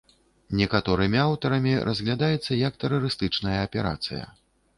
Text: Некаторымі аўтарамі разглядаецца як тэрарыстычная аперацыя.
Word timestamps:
Некаторымі 0.61 1.19
аўтарамі 1.25 1.73
разглядаецца 1.89 2.59
як 2.63 2.81
тэрарыстычная 2.85 3.57
аперацыя. 3.69 4.25